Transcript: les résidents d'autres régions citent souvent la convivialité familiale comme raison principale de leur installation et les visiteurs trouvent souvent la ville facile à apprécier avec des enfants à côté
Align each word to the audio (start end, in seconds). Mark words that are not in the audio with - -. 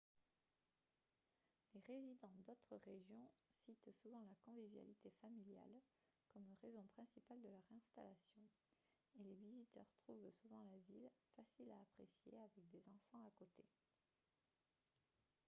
les 1.75 1.81
résidents 1.81 2.33
d'autres 2.47 2.75
régions 2.87 3.29
citent 3.63 3.93
souvent 4.01 4.23
la 4.23 4.33
convivialité 4.43 5.11
familiale 5.21 5.79
comme 6.33 6.51
raison 6.63 6.87
principale 6.87 7.39
de 7.43 7.49
leur 7.49 7.61
installation 7.71 8.41
et 9.19 9.23
les 9.23 9.35
visiteurs 9.35 9.93
trouvent 9.99 10.31
souvent 10.41 10.63
la 10.63 10.79
ville 10.89 11.11
facile 11.35 11.69
à 11.69 11.79
apprécier 11.81 12.35
avec 12.39 12.67
des 12.71 12.81
enfants 12.89 13.23
à 13.25 13.29
côté 13.37 13.63